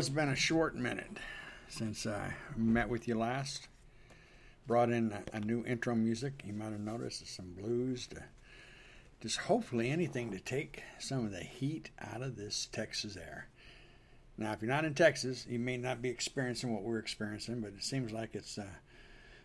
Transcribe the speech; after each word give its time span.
It's 0.00 0.08
been 0.08 0.30
a 0.30 0.34
short 0.34 0.74
minute 0.74 1.18
since 1.68 2.06
I 2.06 2.32
met 2.56 2.88
with 2.88 3.06
you 3.06 3.18
last. 3.18 3.68
Brought 4.66 4.88
in 4.88 5.12
a, 5.12 5.36
a 5.36 5.40
new 5.40 5.62
intro 5.66 5.94
music. 5.94 6.42
You 6.42 6.54
might 6.54 6.72
have 6.72 6.80
noticed 6.80 7.28
some 7.28 7.52
blues 7.52 8.06
to 8.06 8.22
just 9.20 9.36
hopefully 9.40 9.90
anything 9.90 10.30
to 10.30 10.40
take 10.40 10.82
some 10.98 11.26
of 11.26 11.32
the 11.32 11.42
heat 11.42 11.90
out 12.00 12.22
of 12.22 12.36
this 12.36 12.66
Texas 12.72 13.18
air. 13.18 13.48
Now, 14.38 14.52
if 14.52 14.62
you're 14.62 14.70
not 14.70 14.86
in 14.86 14.94
Texas, 14.94 15.46
you 15.46 15.58
may 15.58 15.76
not 15.76 16.00
be 16.00 16.08
experiencing 16.08 16.72
what 16.72 16.82
we're 16.82 16.98
experiencing, 16.98 17.60
but 17.60 17.74
it 17.76 17.84
seems 17.84 18.10
like 18.10 18.34
it's 18.34 18.56
uh, 18.56 18.64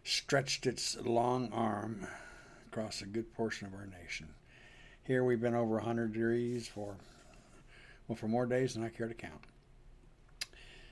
stretched 0.06 0.66
its 0.66 0.96
long 1.02 1.52
arm 1.52 2.08
across 2.68 3.02
a 3.02 3.06
good 3.06 3.34
portion 3.34 3.68
of 3.68 3.74
our 3.74 3.88
nation. 3.88 4.30
Here 5.04 5.26
we've 5.26 5.42
been 5.42 5.54
over 5.54 5.76
100 5.76 6.14
degrees 6.14 6.66
for 6.66 6.96
well 8.08 8.16
for 8.16 8.30
more 8.30 8.46
days 8.46 8.76
than 8.76 8.86
I 8.86 8.88
care 8.88 9.10
to 9.10 9.14
count. 9.14 9.42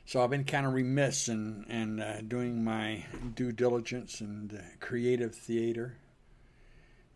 So 0.06 0.22
I've 0.22 0.30
been 0.30 0.44
kind 0.44 0.66
of 0.66 0.74
remiss 0.74 1.30
in, 1.30 1.66
in 1.70 2.00
uh, 2.02 2.22
doing 2.28 2.64
my 2.64 3.06
due 3.36 3.54
diligence 3.54 4.20
and 4.20 4.54
uh, 4.54 4.62
creative 4.82 5.34
theater. 5.34 5.96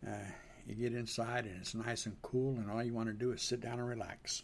Uh, 0.06 0.12
you 0.66 0.76
get 0.76 0.94
inside 0.94 1.46
and 1.46 1.58
it's 1.60 1.76
nice 1.76 2.06
and 2.06 2.16
cool, 2.22 2.56
and 2.56 2.72
all 2.72 2.82
you 2.82 2.94
want 2.94 3.08
to 3.08 3.14
do 3.14 3.34
is 3.34 3.42
sit 3.42 3.60
down 3.60 3.80
and 3.80 3.88
relax. 3.88 4.44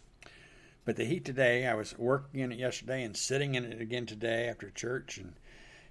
But 0.84 0.96
the 0.96 1.06
heat 1.06 1.24
today, 1.24 1.66
I 1.66 1.74
was 1.74 1.98
working 1.98 2.40
in 2.40 2.52
it 2.52 2.58
yesterday 2.58 3.02
and 3.02 3.16
sitting 3.16 3.54
in 3.54 3.64
it 3.64 3.80
again 3.80 4.04
today 4.04 4.48
after 4.48 4.68
church, 4.68 5.16
and 5.16 5.32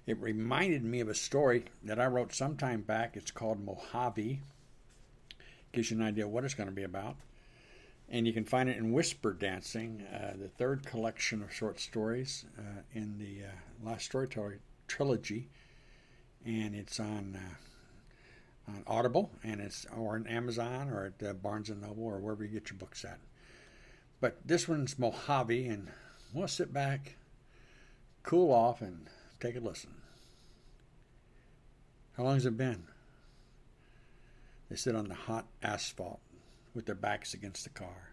it 0.06 0.20
reminded 0.20 0.84
me 0.84 1.00
of 1.00 1.08
a 1.08 1.14
story 1.14 1.64
that 1.82 1.98
I 1.98 2.06
wrote 2.06 2.32
some 2.32 2.56
time 2.56 2.82
back. 2.82 3.16
It's 3.16 3.32
called 3.32 3.64
Mojave. 3.64 4.40
Gives 5.72 5.90
you 5.90 5.96
an 5.96 6.04
idea 6.04 6.28
what 6.28 6.44
it's 6.44 6.54
going 6.54 6.68
to 6.68 6.74
be 6.74 6.84
about. 6.84 7.16
And 8.08 8.26
you 8.26 8.32
can 8.32 8.44
find 8.44 8.68
it 8.68 8.76
in 8.76 8.92
Whisper 8.92 9.32
Dancing, 9.32 10.02
uh, 10.12 10.34
the 10.38 10.48
third 10.48 10.86
collection 10.86 11.42
of 11.42 11.52
short 11.52 11.80
stories 11.80 12.44
uh, 12.58 12.82
in 12.92 13.18
the 13.18 13.46
uh, 13.46 13.88
Last 13.88 14.04
Storyteller 14.04 14.60
trilogy. 14.86 15.48
And 16.44 16.74
it's 16.74 17.00
on 17.00 17.38
uh, 17.40 17.54
on 18.68 18.82
Audible, 18.86 19.30
and 19.42 19.60
it's 19.60 19.86
or 19.96 20.14
on 20.14 20.26
Amazon 20.26 20.88
or 20.88 21.06
at 21.06 21.26
uh, 21.26 21.32
Barnes 21.32 21.70
and 21.70 21.82
Noble 21.82 22.04
or 22.04 22.18
wherever 22.18 22.44
you 22.44 22.50
get 22.50 22.70
your 22.70 22.78
books 22.78 23.04
at. 23.04 23.18
But 24.20 24.38
this 24.44 24.68
one's 24.68 24.98
Mojave, 24.98 25.66
and 25.66 25.88
we'll 26.32 26.48
sit 26.48 26.72
back, 26.72 27.16
cool 28.22 28.52
off, 28.52 28.80
and 28.80 29.08
take 29.40 29.56
a 29.56 29.60
listen. 29.60 29.94
How 32.16 32.24
long 32.24 32.34
has 32.34 32.46
it 32.46 32.56
been? 32.56 32.84
They 34.70 34.76
sit 34.76 34.94
on 34.94 35.08
the 35.08 35.14
hot 35.14 35.46
asphalt 35.62 36.20
with 36.74 36.86
their 36.86 36.94
backs 36.94 37.34
against 37.34 37.64
the 37.64 37.70
car. 37.70 38.12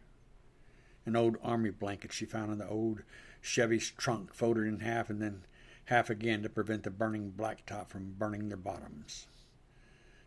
An 1.06 1.16
old 1.16 1.38
army 1.44 1.72
blanket 1.72 2.14
she 2.14 2.26
found 2.26 2.52
in 2.52 2.60
the 2.60 2.68
old 2.68 3.02
Chevy's 3.42 3.90
trunk, 3.90 4.34
folded 4.34 4.68
in 4.68 4.82
half 4.82 5.10
and 5.10 5.22
then 5.22 5.44
half 5.86 6.10
again 6.10 6.44
to 6.44 6.50
prevent 6.50 6.84
the 6.84 6.92
burning 6.92 7.34
blacktop 7.36 7.90
from 7.90 8.16
burning 8.18 8.50
their 8.50 8.58
bottoms. 8.58 9.28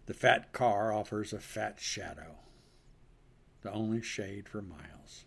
The 0.07 0.15
fat 0.15 0.53
car 0.53 0.93
offers 0.93 1.33
a 1.33 1.39
fat 1.39 1.81
shadow, 1.81 2.37
the 3.63 3.73
only 3.73 4.03
shade 4.03 4.49
for 4.49 4.61
miles. 4.61 5.25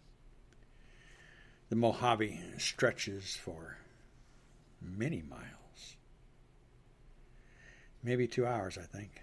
The 1.70 1.76
Mojave 1.76 2.40
stretches 2.58 3.36
for 3.36 3.78
many 4.82 5.22
miles. 5.22 5.96
Maybe 8.04 8.28
two 8.28 8.46
hours, 8.46 8.78
I 8.78 8.84
think. 8.84 9.22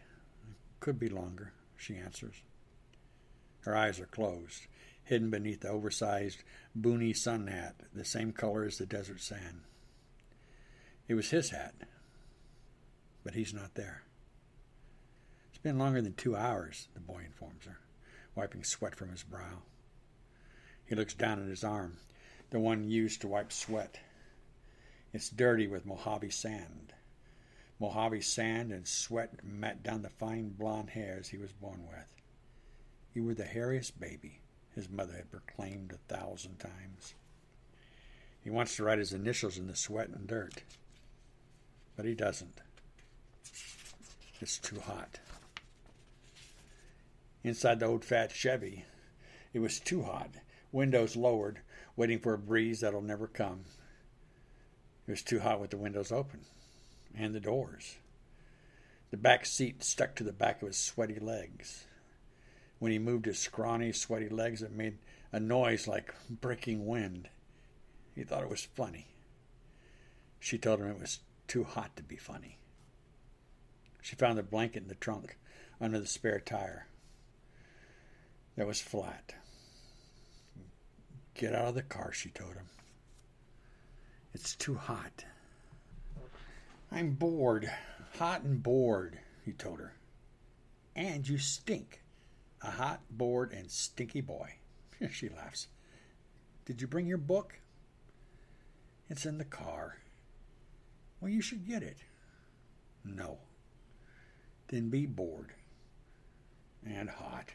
Could 0.81 0.99
be 0.99 1.09
longer, 1.09 1.53
she 1.77 1.97
answers. 1.97 2.35
Her 3.65 3.75
eyes 3.75 3.99
are 3.99 4.07
closed, 4.07 4.67
hidden 5.05 5.31
beneath 5.31 5.61
the 5.61 5.71
oversized 5.71 6.43
boonie 6.75 7.15
sun 7.15 7.47
hat, 7.47 7.77
the 7.95 8.05
same 8.05 8.33
color 8.33 8.65
as 8.65 8.79
the 8.79 8.87
desert 8.87 9.21
sand. 9.21 9.63
It 11.09 11.15
was 11.15 11.31
his 11.31 11.51
hat, 11.51 11.75
but 13.23 13.35
he's 13.35 13.55
not 13.55 13.75
there. 13.75 14.03
It's 15.49 15.63
been 15.63 15.79
longer 15.79 16.03
than 16.03 16.15
two 16.15 16.37
hours, 16.37 16.89
the 16.95 17.01
boy 17.01 17.23
informs 17.25 17.65
her, 17.65 17.79
wiping 18.35 18.65
sweat 18.65 18.95
from 18.95 19.11
his 19.11 19.23
brow. 19.23 19.63
He 20.85 20.95
looks 20.95 21.15
down 21.15 21.43
at 21.43 21.49
his 21.49 21.65
arm, 21.65 21.97
the 22.51 22.61
one 22.61 22.91
used 22.91 23.23
to 23.23 23.29
wipe 23.29 23.51
sweat. 23.51 23.99
It's 25.13 25.31
dirty 25.31 25.67
with 25.67 25.87
Mojave 25.87 26.31
sand. 26.31 26.93
Mojave 27.79 28.21
sand 28.21 28.73
and 28.73 28.87
sweat 28.87 29.43
met 29.43 29.83
down 29.83 30.03
the 30.03 30.11
fine 30.11 30.51
blond 30.51 30.91
hairs 30.91 31.29
he 31.29 31.39
was 31.39 31.53
born 31.53 31.87
with. 31.89 32.24
You 33.15 33.23
were 33.23 33.35
the 33.35 33.45
hairiest 33.45 34.01
baby, 34.01 34.41
his 34.75 34.91
mother 34.91 35.15
had 35.15 35.31
proclaimed 35.31 35.93
a 35.93 36.15
thousand 36.15 36.59
times. 36.59 37.15
He 38.43 38.51
wants 38.51 38.75
to 38.77 38.85
write 38.85 38.99
his 38.99 39.13
initials 39.13 39.57
in 39.57 39.69
the 39.69 39.77
sweat 39.77 40.09
and 40.09 40.27
dirt, 40.27 40.65
but 41.97 42.05
he 42.05 42.15
doesn't. 42.15 42.61
It's 44.41 44.59
too 44.59 44.81
hot. 44.81 45.21
Inside 47.45 47.79
the 47.79 47.87
old 47.87 48.05
fat 48.05 48.33
Chevy, 48.33 48.85
it 49.53 49.61
was 49.61 49.79
too 49.79 50.03
hot, 50.03 50.31
windows 50.73 51.15
lowered, 51.15 51.61
waiting 51.95 52.19
for 52.19 52.35
a 52.35 52.39
breeze 52.39 52.81
that'll 52.81 53.01
never 53.01 53.29
come. 53.29 53.61
It 55.07 55.13
was 55.13 55.23
too 55.23 55.39
hot 55.39 55.61
with 55.61 55.71
the 55.71 55.77
windows 55.77 56.11
open 56.11 56.41
and 57.17 57.33
the 57.33 57.41
doors. 57.41 57.97
The 59.13 59.17
back 59.17 59.47
seat 59.47 59.85
stuck 59.85 60.17
to 60.17 60.25
the 60.25 60.33
back 60.33 60.63
of 60.63 60.69
his 60.69 60.79
sweaty 60.79 61.21
legs. 61.21 61.85
When 62.79 62.93
he 62.93 62.99
moved 62.99 63.27
his 63.27 63.39
scrawny, 63.39 63.93
sweaty 63.93 64.29
legs, 64.29 64.63
it 64.63 64.73
made 64.73 64.99
a 65.33 65.41
noise 65.41 65.89
like 65.89 66.15
breaking 66.29 66.87
wind. 66.87 67.29
He 68.15 68.25
thought 68.25 68.43
it 68.43 68.51
was 68.51 68.65
funny. 68.65 69.09
She 70.41 70.59
told 70.59 70.81
him 70.81 70.91
it 70.91 71.01
was 71.01 71.21
too 71.49 71.65
hot 71.65 71.97
to 71.97 72.03
be 72.03 72.17
funny. 72.17 72.59
She 74.03 74.17
found 74.17 74.37
the 74.37 74.43
blanket 74.43 74.83
in 74.83 74.89
the 74.89 74.95
trunk 74.95 75.39
under 75.81 75.99
the 75.99 76.07
spare 76.07 76.41
tire. 76.41 76.87
That 78.57 78.67
was 78.67 78.81
flat. 78.81 79.35
Get 81.35 81.55
out 81.55 81.69
of 81.69 81.75
the 81.75 81.83
car, 81.83 82.13
she 82.13 82.29
told 82.29 82.55
him. 82.55 82.69
It's 84.35 84.55
too 84.55 84.75
hot. 84.75 85.25
I'm 86.93 87.13
bored. 87.13 87.71
Hot 88.19 88.43
and 88.43 88.63
bored, 88.63 89.19
he 89.45 89.53
told 89.53 89.81
her. 89.81 89.95
And 90.95 91.27
you 91.27 91.39
stink. 91.39 92.04
A 92.65 92.71
hot, 92.71 93.03
bored, 93.11 93.53
and 93.53 93.71
stinky 93.71 94.23
boy. 94.23 94.55
she 95.11 95.29
laughs. 95.29 95.69
Did 96.65 96.81
you 96.81 96.89
bring 96.89 97.07
your 97.07 97.19
book? 97.19 97.59
It's 99.11 99.27
in 99.27 99.37
the 99.37 99.45
car. 99.45 99.99
Well, 101.21 101.31
you 101.31 101.43
should 101.43 101.67
get 101.69 101.83
it. 101.83 101.99
No. 103.05 103.39
Then 104.69 104.89
be 104.89 105.05
bored. 105.05 105.53
And 106.87 107.11
hot. 107.11 107.51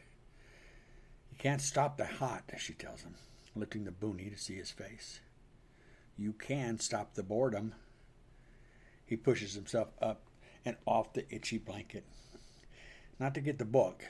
You 1.32 1.36
can't 1.38 1.60
stop 1.60 1.96
the 1.96 2.06
hot, 2.06 2.44
she 2.58 2.72
tells 2.72 3.02
him, 3.02 3.16
lifting 3.56 3.84
the 3.84 3.90
boonie 3.90 4.30
to 4.30 4.38
see 4.38 4.54
his 4.54 4.70
face. 4.70 5.18
You 6.16 6.32
can 6.34 6.78
stop 6.78 7.14
the 7.14 7.24
boredom. 7.24 7.74
He 9.06 9.16
pushes 9.16 9.54
himself 9.54 9.88
up 10.00 10.22
and 10.64 10.76
off 10.86 11.14
the 11.14 11.26
itchy 11.34 11.58
blanket. 11.58 12.04
Not 13.18 13.34
to 13.34 13.40
get 13.40 13.58
the 13.58 13.64
book, 13.64 14.04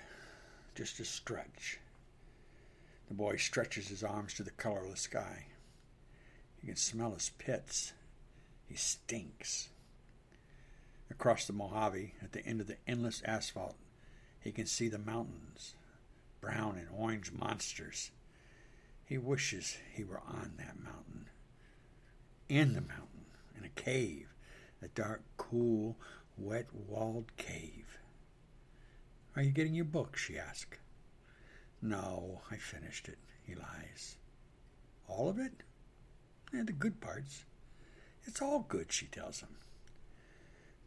just 0.81 0.97
to 0.97 1.05
stretch. 1.05 1.79
The 3.09 3.13
boy 3.13 3.37
stretches 3.37 3.89
his 3.89 4.03
arms 4.03 4.33
to 4.33 4.43
the 4.43 4.51
colorless 4.51 5.03
sky. 5.03 5.45
You 6.63 6.69
can 6.69 6.77
smell 6.77 7.13
his 7.13 7.33
pits. 7.37 7.93
He 8.67 8.77
stinks. 8.77 9.69
Across 11.11 11.47
the 11.47 11.53
Mojave, 11.53 12.15
at 12.23 12.33
the 12.33 12.43
end 12.47 12.63
of 12.63 12.67
the 12.67 12.79
endless 12.89 13.21
asphalt, 13.27 13.77
he 14.43 14.53
can 14.53 14.65
see 14.65 14.89
the 14.89 14.97
mountains, 14.97 15.75
brown 16.41 16.79
and 16.79 16.89
orange 16.97 17.31
monsters. 17.31 18.11
He 19.05 19.19
wishes 19.19 19.77
he 19.93 20.03
were 20.03 20.23
on 20.27 20.55
that 20.57 20.83
mountain, 20.83 21.27
in 22.49 22.73
the 22.73 22.81
mountain, 22.81 23.27
in 23.55 23.67
a 23.67 23.81
cave, 23.83 24.29
a 24.81 24.89
dark, 24.89 25.21
cool, 25.37 25.99
wet 26.39 26.69
walled 26.73 27.37
cave. 27.37 27.99
Are 29.37 29.43
you 29.43 29.51
getting 29.51 29.75
your 29.75 29.85
book? 29.85 30.17
she 30.17 30.39
asked. 30.39 30.79
No, 31.83 32.43
I 32.51 32.57
finished 32.57 33.09
it, 33.09 33.19
he 33.43 33.55
lies. 33.55 34.17
All 35.09 35.29
of 35.29 35.39
it? 35.39 35.53
And 36.53 36.67
the 36.67 36.73
good 36.73 37.01
parts. 37.01 37.45
It's 38.25 38.43
all 38.43 38.67
good, 38.69 38.93
she 38.93 39.07
tells 39.07 39.41
him. 39.41 39.57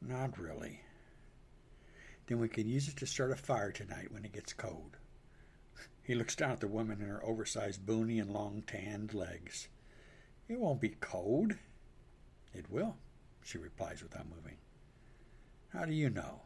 Not 0.02 0.38
really. 0.38 0.82
Then 2.28 2.40
we 2.40 2.50
can 2.50 2.68
use 2.68 2.88
it 2.88 2.98
to 2.98 3.08
start 3.08 3.32
a 3.32 3.36
fire 3.36 3.72
tonight 3.72 4.12
when 4.12 4.26
it 4.26 4.34
gets 4.34 4.54
cold. 4.54 4.98
He 6.04 6.16
looks 6.16 6.36
down 6.36 6.52
at 6.52 6.60
the 6.60 6.68
woman 6.68 7.02
in 7.02 7.08
her 7.08 7.24
oversized 7.24 7.86
boonie 7.86 8.20
and 8.20 8.30
long 8.30 8.62
tanned 8.68 9.14
legs. 9.14 9.70
It 10.50 10.60
won't 10.60 10.82
be 10.82 10.90
cold. 11.00 11.54
It 12.54 12.70
will, 12.70 12.98
she 13.42 13.58
replies 13.58 14.04
without 14.04 14.28
moving. 14.28 14.58
How 15.70 15.86
do 15.86 15.94
you 15.94 16.10
know? 16.10 16.42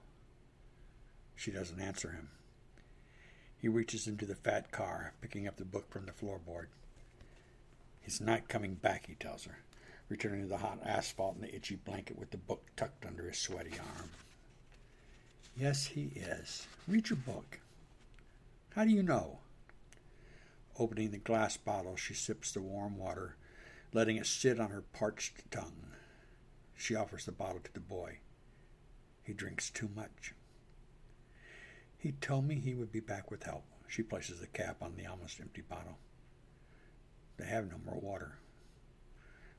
She 1.37 1.51
doesn't 1.51 1.79
answer 1.79 2.09
him. 2.11 2.29
He 3.59 3.67
reaches 3.67 4.07
into 4.07 4.25
the 4.25 4.35
fat 4.35 4.71
car, 4.71 5.13
picking 5.21 5.47
up 5.47 5.55
the 5.57 5.65
book 5.65 5.89
from 5.89 6.05
the 6.07 6.11
floorboard. 6.11 6.65
He's 8.01 8.19
not 8.19 8.49
coming 8.49 8.73
back, 8.73 9.05
he 9.05 9.13
tells 9.15 9.45
her. 9.45 9.59
returning 10.09 10.41
to 10.41 10.47
the 10.47 10.57
hot 10.57 10.79
asphalt 10.85 11.35
and 11.35 11.43
the 11.43 11.53
itchy 11.55 11.75
blanket 11.75 12.17
with 12.17 12.31
the 12.31 12.37
book 12.37 12.63
tucked 12.75 13.05
under 13.05 13.27
his 13.27 13.37
sweaty 13.37 13.71
arm. 13.77 14.09
Yes, 15.55 15.85
he 15.85 16.11
is. 16.15 16.65
Read 16.87 17.09
your 17.09 17.17
book. 17.17 17.59
How 18.75 18.83
do 18.85 18.91
you 18.91 19.03
know? 19.03 19.39
Opening 20.79 21.11
the 21.11 21.17
glass 21.17 21.57
bottle, 21.57 21.95
she 21.95 22.13
sips 22.13 22.51
the 22.51 22.61
warm 22.61 22.97
water, 22.97 23.35
letting 23.93 24.17
it 24.17 24.27
sit 24.27 24.59
on 24.59 24.69
her 24.69 24.83
parched 24.93 25.49
tongue. 25.51 25.93
She 26.75 26.95
offers 26.95 27.25
the 27.25 27.31
bottle 27.31 27.59
to 27.63 27.73
the 27.73 27.79
boy. 27.79 28.19
He 29.23 29.33
drinks 29.33 29.69
too 29.69 29.89
much. 29.95 30.33
He 31.97 32.11
told 32.13 32.45
me 32.47 32.55
he 32.55 32.75
would 32.75 32.91
be 32.91 32.99
back 32.99 33.31
with 33.31 33.43
help. 33.43 33.63
She 33.87 34.03
places 34.03 34.39
the 34.39 34.47
cap 34.47 34.77
on 34.81 34.95
the 34.95 35.07
almost 35.07 35.39
empty 35.39 35.61
bottle. 35.61 35.97
They 37.37 37.45
have 37.45 37.69
no 37.69 37.77
more 37.85 37.99
water. 37.99 38.37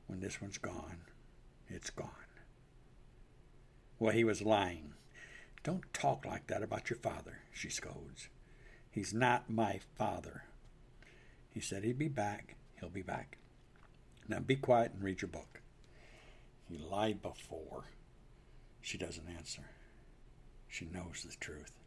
When 0.07 0.19
this 0.19 0.41
one's 0.41 0.57
gone, 0.57 1.01
it's 1.67 1.89
gone. 1.89 2.09
Well, 3.99 4.13
he 4.13 4.23
was 4.23 4.41
lying. 4.41 4.93
Don't 5.63 5.93
talk 5.93 6.25
like 6.25 6.47
that 6.47 6.63
about 6.63 6.89
your 6.89 6.99
father, 6.99 7.39
she 7.53 7.69
scolds. 7.69 8.29
He's 8.89 9.13
not 9.13 9.49
my 9.49 9.79
father. 9.97 10.45
He 11.53 11.59
said 11.59 11.83
he'd 11.83 11.99
be 11.99 12.07
back. 12.07 12.55
He'll 12.79 12.89
be 12.89 13.01
back. 13.01 13.37
Now 14.27 14.39
be 14.39 14.55
quiet 14.55 14.93
and 14.93 15.03
read 15.03 15.21
your 15.21 15.29
book. 15.29 15.61
He 16.69 16.77
lied 16.77 17.21
before. 17.21 17.85
She 18.81 18.97
doesn't 18.97 19.27
answer. 19.27 19.63
She 20.67 20.85
knows 20.85 21.25
the 21.27 21.35
truth. 21.35 21.78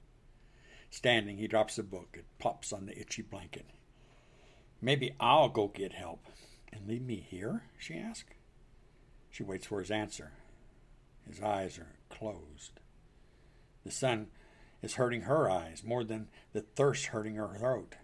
Standing, 0.92 1.38
he 1.38 1.48
drops 1.48 1.76
the 1.76 1.82
book. 1.82 2.16
It 2.18 2.26
pops 2.38 2.70
on 2.70 2.84
the 2.84 2.96
itchy 2.96 3.22
blanket. 3.22 3.64
Maybe 4.82 5.14
I'll 5.18 5.48
go 5.48 5.68
get 5.68 5.94
help. 5.94 6.26
And 6.70 6.86
leave 6.86 7.00
me 7.00 7.16
here? 7.16 7.62
she 7.78 7.96
asks. 7.96 8.34
She 9.30 9.42
waits 9.42 9.64
for 9.64 9.80
his 9.80 9.90
answer. 9.90 10.32
His 11.26 11.40
eyes 11.40 11.78
are 11.78 11.94
closed. 12.10 12.72
The 13.84 13.90
sun 13.90 14.26
is 14.82 14.96
hurting 14.96 15.22
her 15.22 15.48
eyes 15.48 15.82
more 15.82 16.04
than 16.04 16.28
the 16.52 16.60
thirst 16.60 17.06
hurting 17.06 17.36
her 17.36 17.56
throat, 17.56 17.94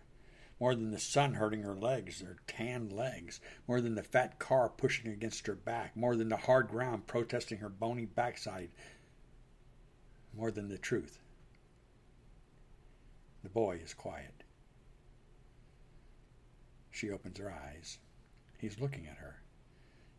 more 0.59 0.75
than 0.75 0.91
the 0.91 0.99
sun 0.99 1.35
hurting 1.35 1.65
her 1.65 1.77
legs, 1.77 2.23
her 2.23 2.39
tanned 2.47 2.91
legs, 2.91 3.39
more 3.67 3.83
than 3.83 3.97
the 3.97 4.03
fat 4.03 4.39
car 4.39 4.71
pushing 4.71 5.13
against 5.13 5.47
her 5.47 5.55
back, 5.55 5.95
more 5.95 6.17
than 6.17 6.31
the 6.31 6.39
hard 6.39 6.69
ground 6.69 7.07
protesting 7.07 7.59
her 7.59 7.69
bony 7.69 8.07
backside, 8.07 8.71
more 10.35 10.51
than 10.51 10.69
the 10.69 10.79
truth. 10.79 11.19
The 13.49 13.55
boy 13.55 13.81
is 13.83 13.95
quiet. 13.95 14.45
She 16.91 17.11
opens 17.11 17.39
her 17.39 17.51
eyes. 17.51 17.97
He's 18.59 18.79
looking 18.79 19.07
at 19.07 19.17
her, 19.17 19.41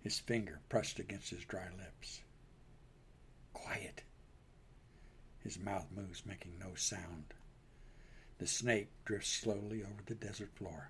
his 0.02 0.18
finger 0.18 0.62
pressed 0.68 0.98
against 0.98 1.30
his 1.30 1.46
dry 1.46 1.68
lips. 1.78 2.22
Quiet. 3.54 4.02
His 5.44 5.60
mouth 5.60 5.86
moves, 5.96 6.26
making 6.26 6.58
no 6.58 6.74
sound. 6.74 7.36
The 8.40 8.48
snake 8.48 8.90
drifts 9.06 9.30
slowly 9.30 9.84
over 9.84 10.02
the 10.08 10.16
desert 10.16 10.56
floor, 10.56 10.90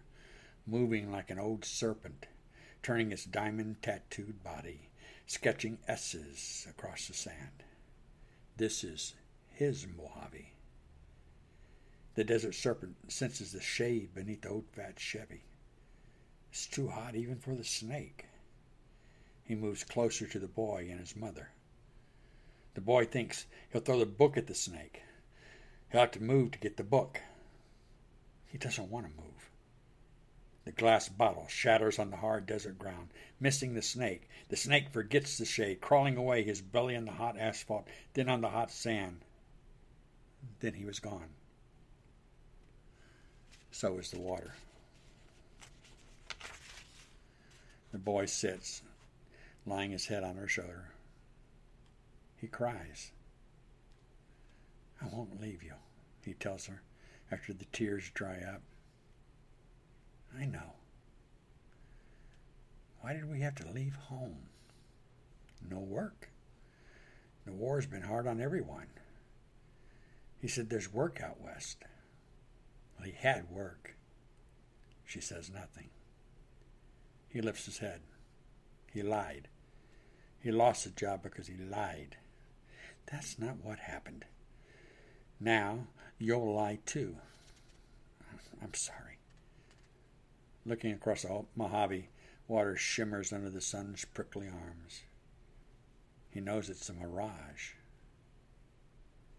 moving 0.66 1.12
like 1.12 1.30
an 1.30 1.40
old 1.40 1.66
serpent, 1.66 2.28
turning 2.82 3.12
its 3.12 3.26
diamond 3.26 3.82
tattooed 3.82 4.42
body, 4.46 4.88
sketching 5.28 5.78
S's 5.90 6.66
across 6.70 7.06
the 7.10 7.14
sand. 7.14 7.66
This 8.56 8.86
is 8.86 9.14
his 9.50 9.86
Mojave. 9.86 10.54
The 12.20 12.26
desert 12.26 12.56
serpent 12.56 12.98
senses 13.10 13.54
the 13.54 13.62
shade 13.62 14.14
beneath 14.14 14.42
the 14.42 14.50
old 14.50 14.68
fat 14.74 15.00
Chevy. 15.00 15.46
It's 16.52 16.68
too 16.68 16.90
hot 16.90 17.16
even 17.16 17.38
for 17.38 17.56
the 17.56 17.64
snake. 17.64 18.26
He 19.46 19.56
moves 19.56 19.86
closer 19.86 20.28
to 20.28 20.38
the 20.38 20.50
boy 20.50 20.90
and 20.92 21.00
his 21.00 21.16
mother. 21.16 21.52
The 22.74 22.82
boy 22.82 23.06
thinks 23.06 23.46
he'll 23.72 23.80
throw 23.80 24.00
the 24.00 24.06
book 24.06 24.36
at 24.36 24.48
the 24.48 24.54
snake. 24.54 25.02
He'll 25.94 26.02
have 26.02 26.12
to 26.12 26.22
move 26.22 26.52
to 26.52 26.60
get 26.60 26.76
the 26.76 26.84
book. 26.84 27.22
He 28.48 28.58
doesn't 28.58 28.92
want 28.92 29.06
to 29.06 29.22
move. 29.22 29.50
The 30.66 30.74
glass 30.74 31.08
bottle 31.08 31.48
shatters 31.48 32.00
on 32.00 32.10
the 32.10 32.18
hard 32.18 32.46
desert 32.46 32.78
ground, 32.78 33.14
missing 33.40 33.76
the 33.76 33.82
snake. 33.82 34.28
The 34.50 34.58
snake 34.58 34.90
forgets 34.90 35.38
the 35.38 35.46
shade, 35.46 35.80
crawling 35.80 36.18
away, 36.18 36.44
his 36.44 36.60
belly 36.60 36.98
on 36.98 37.06
the 37.06 37.14
hot 37.14 37.38
asphalt, 37.40 37.88
then 38.14 38.28
on 38.28 38.42
the 38.42 38.50
hot 38.50 38.72
sand. 38.72 39.24
Then 40.60 40.74
he 40.74 40.84
was 40.84 41.00
gone. 41.00 41.30
So 43.72 43.98
is 43.98 44.12
the 44.12 44.20
water. 44.20 44.54
The 47.92 47.98
boy 47.98 48.26
sits, 48.26 48.82
laying 49.66 49.92
his 49.92 50.08
head 50.08 50.24
on 50.24 50.36
her 50.36 50.48
shoulder. 50.48 50.92
He 52.38 52.48
cries. 52.48 53.12
I 55.02 55.08
won't 55.08 55.42
leave 55.42 55.64
you, 55.64 55.74
he 56.24 56.34
tells 56.34 56.66
her 56.66 56.82
after 57.32 57.54
the 57.54 57.66
tears 57.72 58.10
dry 58.14 58.40
up. 58.48 58.62
I 60.38 60.46
know. 60.46 60.74
Why 63.02 63.14
did 63.14 63.30
we 63.30 63.42
have 63.42 63.56
to 63.56 63.72
leave 63.72 63.96
home? 63.96 64.50
No 65.70 65.80
work. 65.80 66.30
The 67.46 67.54
war's 67.54 67.86
been 67.86 68.02
hard 68.02 68.28
on 68.28 68.42
everyone. 68.42 68.88
He 70.42 70.48
said 70.48 70.70
there's 70.70 70.94
work 70.94 71.22
out 71.22 71.42
west. 71.42 71.84
He 73.04 73.12
had 73.12 73.50
work. 73.50 73.96
She 75.06 75.22
says 75.22 75.50
nothing. 75.50 75.90
He 77.28 77.42
lifts 77.42 77.66
his 77.66 77.80
head. 77.80 78.02
He 78.92 79.02
lied. 79.02 79.48
He 80.40 80.52
lost 80.52 80.84
the 80.84 80.90
job 80.92 81.24
because 81.24 81.48
he 81.48 81.58
lied. 81.58 82.18
That's 83.12 83.40
not 83.40 83.64
what 83.64 83.80
happened. 83.80 84.26
Now 85.40 85.88
you'll 86.18 86.54
lie 86.54 86.80
too. 86.86 87.16
I'm 88.62 88.74
sorry. 88.74 89.18
Looking 90.66 90.92
across 90.92 91.24
the 91.24 91.46
Mojave, 91.56 92.10
water 92.48 92.76
shimmers 92.76 93.32
under 93.32 93.50
the 93.50 93.62
sun's 93.62 94.06
prickly 94.06 94.48
arms. 94.48 95.04
He 96.30 96.42
knows 96.42 96.70
it's 96.70 96.90
a 96.90 96.94
mirage. 96.94 97.72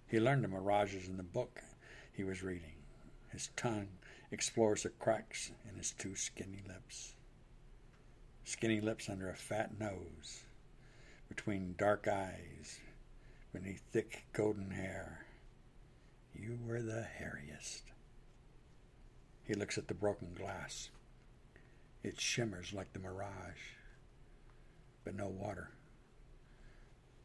He 0.07 0.19
learned 0.19 0.43
the 0.43 0.49
mirages 0.49 1.09
in 1.09 1.17
the 1.17 1.23
book 1.23 1.63
he 2.13 2.25
was 2.25 2.43
reading. 2.43 2.80
His 3.31 3.51
tongue 3.57 3.89
explores 4.31 4.83
the 4.83 4.91
cracks 4.91 5.51
in 5.69 5.77
his 5.77 5.93
two 5.93 6.15
skinny 6.15 6.63
lips 6.67 7.15
skinny 8.51 8.81
lips 8.81 9.09
under 9.09 9.31
a 9.31 9.37
fat 9.37 9.79
nose, 9.79 10.43
between 11.29 11.77
dark 11.79 12.09
eyes, 12.09 12.81
beneath 13.53 13.81
thick 13.93 14.25
golden 14.33 14.73
hair. 14.73 15.25
You 16.35 16.59
were 16.67 16.83
the 16.83 17.07
hairiest. 17.19 17.83
He 19.45 19.55
looks 19.55 19.79
at 19.79 19.87
the 19.87 19.95
broken 19.95 20.35
glass. 20.35 20.91
It 22.03 22.21
shimmers 22.21 22.73
like 22.73 22.93
the 22.93 22.99
mirage, 22.99 23.77
but 25.05 25.15
no 25.15 25.29
water. 25.29 25.71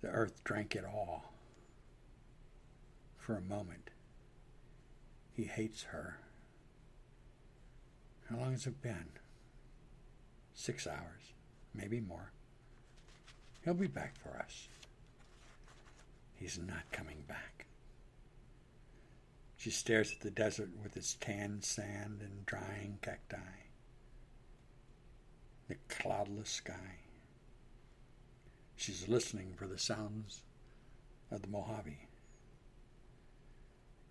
The 0.01 0.09
earth 0.09 0.43
drank 0.43 0.75
it 0.75 0.85
all. 0.85 1.33
For 3.17 3.35
a 3.35 3.41
moment, 3.41 3.89
he 5.35 5.43
hates 5.43 5.83
her. 5.83 6.17
How 8.29 8.37
long 8.37 8.51
has 8.51 8.65
it 8.65 8.81
been? 8.81 9.09
six 10.55 10.87
hours, 10.87 11.33
maybe 11.73 11.99
more. 11.99 12.31
He'll 13.63 13.73
be 13.73 13.87
back 13.87 14.15
for 14.17 14.37
us. 14.37 14.67
He's 16.35 16.57
not 16.57 16.91
coming 16.91 17.23
back. 17.27 17.65
She 19.57 19.69
stares 19.69 20.11
at 20.11 20.21
the 20.21 20.31
desert 20.31 20.69
with 20.81 20.97
its 20.97 21.15
tan 21.15 21.61
sand 21.61 22.21
and 22.21 22.45
drying 22.45 22.99
cacti, 23.01 23.37
the 25.67 25.75
cloudless 25.89 26.49
sky. 26.49 26.99
She's 28.75 29.07
listening 29.07 29.53
for 29.55 29.67
the 29.67 29.79
sounds 29.79 30.41
of 31.31 31.41
the 31.41 31.47
Mojave. 31.47 32.04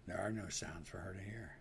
There 0.06 0.18
are 0.18 0.30
no 0.32 0.48
sounds 0.48 0.88
for 0.88 0.98
her 0.98 1.14
to 1.14 1.20
hear. 1.20 1.56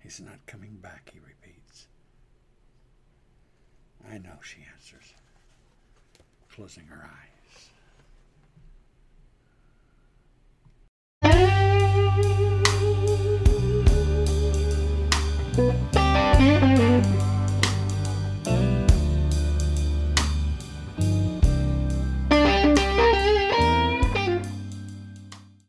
He's 0.00 0.20
not 0.20 0.46
coming 0.46 0.76
back, 0.82 1.10
he 1.12 1.20
repeats. 1.20 1.86
I 4.10 4.18
know, 4.18 4.38
she 4.42 4.58
answers, 4.74 5.14
closing 6.50 6.86
her 6.86 7.04
eye. 7.04 7.33